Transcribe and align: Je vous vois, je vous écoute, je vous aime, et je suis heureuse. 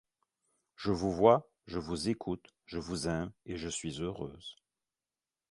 Je 0.77 0.89
vous 0.89 1.11
vois, 1.11 1.47
je 1.67 1.77
vous 1.77 2.09
écoute, 2.09 2.55
je 2.65 2.79
vous 2.79 3.07
aime, 3.07 3.31
et 3.45 3.57
je 3.57 3.69
suis 3.69 4.01
heureuse. 4.01 4.57